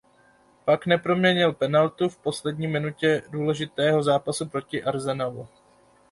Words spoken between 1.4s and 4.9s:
penaltu v poslední minutě důležitého zápasu proti